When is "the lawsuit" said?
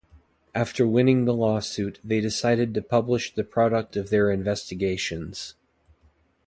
1.25-1.99